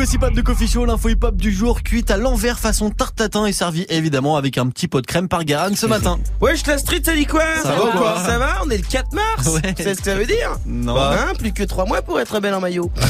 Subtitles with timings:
[0.00, 3.16] gossip hop de Coffee Show, l'info hip hop du jour, cuite à l'envers façon tarte
[3.16, 6.18] tatin et servie évidemment avec un petit pot de crème par Garan ce matin.
[6.40, 9.12] Wesh la street ça dit quoi Ça va quoi Ça va On est le 4
[9.12, 9.74] mars Ouais.
[9.76, 10.94] C'est ce que ça veut dire Non.
[10.94, 12.90] Bah, hein, plus que 3 mois pour être belle en maillot.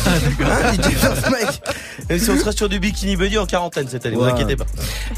[0.41, 1.63] Hein, DJ First Mike
[2.09, 4.33] Même si on sera sur du bikini buddy en quarantaine cette année, vous Ouais.
[4.33, 4.67] inquiétez pas.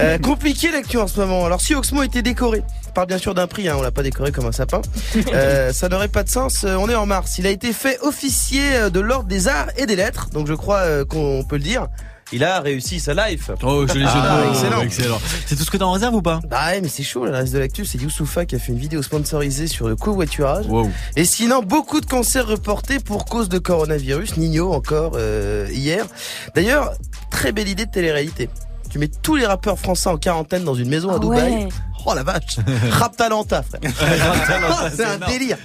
[0.00, 1.46] Euh, compliqué l'actu en ce moment.
[1.46, 2.62] Alors si Oxmo était décoré,
[2.92, 4.80] parle bien sûr d'un prix, hein, on l'a pas décoré comme un sapin,
[5.34, 6.64] euh, ça n'aurait pas de sens.
[6.64, 7.38] Euh, on est en mars.
[7.38, 10.54] Il a été fait officier euh, de l'ordre des arts et des lettres, donc je
[10.54, 11.88] crois euh, qu'on peut le dire.
[12.34, 13.50] Il a réussi sa life.
[13.62, 14.50] Oh, joli jeu de Ah, mots.
[14.52, 14.80] excellent.
[14.80, 15.20] excellent.
[15.44, 16.40] C'est tout ce que t'as en réserve ou pas?
[16.48, 18.78] Bah ouais, mais c'est chaud, le reste de l'actu, c'est Youssoufa qui a fait une
[18.78, 20.64] vidéo sponsorisée sur le covoiturage.
[20.66, 20.90] Wow.
[21.16, 24.38] Et sinon, beaucoup de concerts reportés pour cause de coronavirus.
[24.38, 26.06] Nino encore euh, hier.
[26.54, 26.92] D'ailleurs,
[27.30, 28.48] très belle idée de télé-réalité.
[28.88, 31.52] Tu mets tous les rappeurs français en quarantaine dans une maison à Ah Dubaï.
[31.52, 31.68] ouais.
[32.04, 32.58] Oh la vache
[32.90, 33.80] Rap Talenta, frère
[34.94, 35.56] C'est un délire.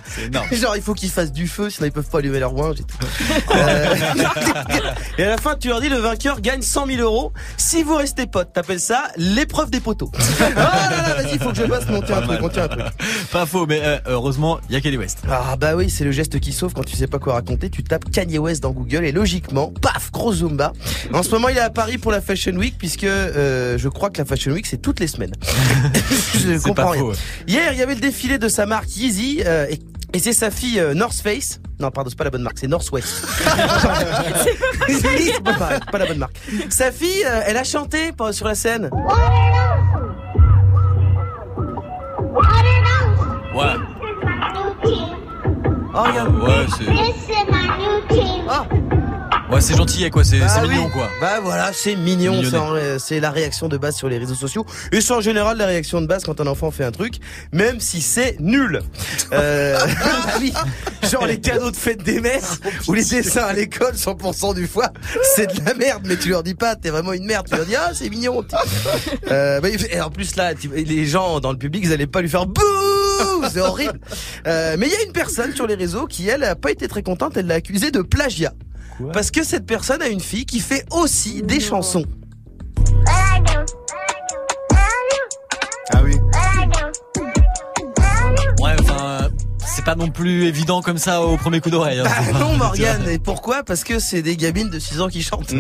[0.52, 2.98] Genre, il faut qu'ils fassent du feu, sinon ils peuvent pas allumer leur et tout.
[3.58, 3.96] Euh,
[5.18, 7.32] et à la fin, tu leur dis, le vainqueur gagne 100 000 euros.
[7.58, 10.12] Si vous restez potes, t'appelles ça l'épreuve des poteaux.
[10.14, 12.86] Oh là là, vas-y, faut que je bosse, monter un truc, monter un truc.
[13.32, 15.20] Pas faux, mais euh, heureusement, il y a Kelly West.
[15.30, 17.70] Ah bah oui, c'est le geste qui sauve quand tu sais pas quoi raconter.
[17.70, 20.74] Tu tapes Kanye West dans Google et logiquement, paf, gros zumba.
[21.14, 24.10] En ce moment, il est à Paris pour la Fashion Week puisque euh, je crois
[24.10, 25.34] que la Fashion Week c'est toutes les semaines.
[26.34, 27.02] je comprends pas rien.
[27.02, 27.14] faux.
[27.48, 29.80] Hier, il y avait le défilé de sa marque Yeezy euh, et,
[30.14, 31.60] et c'est sa fille euh, North Face.
[31.80, 33.08] Non, pardon, c'est pas la bonne marque, c'est Northwest.
[34.88, 36.40] C'est pas pareil, pas la bonne marque.
[36.70, 38.90] Sa fille, euh, elle a chanté sur la scène.
[43.56, 43.76] Ouais.
[45.94, 46.36] Oh, regarde.
[46.42, 46.86] Ouais, c'est.
[49.50, 50.26] Ouais, c'est gentil, quoi.
[50.26, 50.70] C'est Bah oui.
[50.70, 51.10] mignon, quoi.
[51.22, 52.42] Bah voilà, c'est mignon,
[53.00, 54.66] c'est la réaction de base sur les réseaux sociaux.
[54.92, 57.16] Et c'est en général la réaction de base quand un enfant fait un truc,
[57.54, 58.82] même si c'est nul.
[59.34, 59.78] Euh,
[61.12, 62.40] genre les cadeaux de fête des mères
[62.88, 64.94] ou les dessins à l'école 100% du fois,
[65.36, 67.46] c'est de la merde, mais tu leur dis pas, t'es vraiment une merde.
[67.50, 68.46] Tu leur dis ah c'est mignon.
[69.32, 72.30] Euh, bah, et en plus là, les gens dans le public, ils allaient pas lui
[72.30, 72.62] faire bouh,
[73.52, 74.00] c'est horrible.
[74.48, 76.88] Euh, mais il y a une personne sur les réseaux qui elle a pas été
[76.88, 78.54] très contente, elle l'a accusé de plagiat.
[78.98, 82.06] Quoi Parce que cette personne a une fille qui fait aussi des chansons.
[85.94, 86.16] Ah oui.
[88.60, 89.30] Ouais, enfin,
[89.66, 92.00] c'est pas non plus évident comme ça au premier coup d'oreille.
[92.00, 92.04] hein.
[92.06, 93.64] Bah non Morgane, et pourquoi?
[93.64, 95.54] Parce que c'est des gamines de 6 ans qui chantent.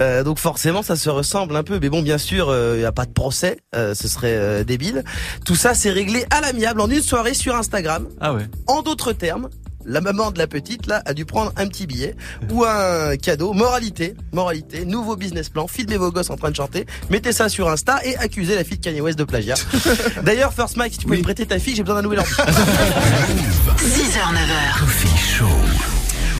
[0.00, 1.78] Euh, donc forcément ça se ressemble un peu.
[1.80, 5.04] Mais bon bien sûr, il n'y a pas de procès, euh, ce serait euh, débile.
[5.46, 8.08] Tout ça c'est réglé à l'amiable en une soirée sur Instagram.
[8.20, 8.46] Ah ouais.
[8.66, 9.48] En d'autres termes,
[9.84, 12.16] la maman de la petite là a dû prendre un petit billet
[12.50, 13.52] ou un cadeau.
[13.52, 15.66] Moralité, moralité, nouveau business plan.
[15.66, 18.78] Filmez vos gosses en train de chanter, mettez ça sur Insta et accusez la fille
[18.78, 19.54] de Kanye West de plagiat.
[20.22, 22.32] D'ailleurs, First Mike, si tu peux me prêter ta fille, j'ai besoin d'un nouvel ordi.
[22.32, 24.78] 6h, 9h.
[24.78, 25.91] Coffee Show.